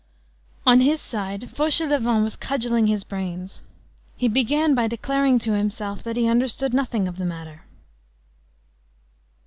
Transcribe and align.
On 0.65 0.81
his 0.81 0.99
side, 0.99 1.51
Fauchelevent 1.53 2.23
was 2.23 2.35
cudgelling 2.35 2.87
his 2.87 3.03
brains. 3.03 3.61
He 4.17 4.27
began 4.27 4.73
by 4.73 4.87
declaring 4.87 5.37
to 5.37 5.51
himself 5.53 6.01
that 6.01 6.17
he 6.17 6.27
understood 6.27 6.73
nothing 6.73 7.07
of 7.07 7.17
the 7.19 7.23
matter. 7.25 7.65